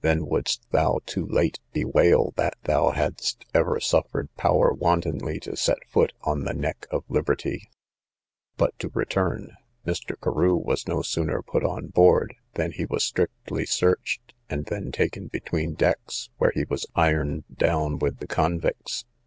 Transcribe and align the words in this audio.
then 0.00 0.24
wouldst 0.24 0.66
thou, 0.70 1.00
too 1.04 1.26
late, 1.26 1.58
bewail 1.74 2.32
that 2.38 2.54
thou 2.64 2.92
hadst 2.92 3.44
ever 3.52 3.78
suffered 3.78 4.34
power 4.34 4.72
wantonly 4.72 5.38
to 5.38 5.54
set 5.54 5.76
foot 5.86 6.14
on 6.22 6.44
the 6.46 6.54
neck 6.54 6.86
of 6.90 7.04
liberty. 7.10 7.68
But 8.56 8.78
to 8.78 8.88
return: 8.94 9.54
Mr. 9.86 10.18
Carew 10.18 10.54
was 10.56 10.88
no 10.88 11.02
sooner 11.02 11.42
put 11.42 11.62
on 11.62 11.88
board, 11.88 12.36
than 12.54 12.72
he 12.72 12.86
was 12.86 13.04
strictly 13.04 13.66
searched, 13.66 14.32
and 14.48 14.64
then 14.64 14.92
taken 14.92 15.26
between 15.26 15.74
decks, 15.74 16.30
where 16.38 16.52
he 16.54 16.64
was 16.64 16.86
ironed 16.94 17.44
down 17.54 17.98
with 17.98 18.16
the 18.16 18.26
convicts. 18.26 19.04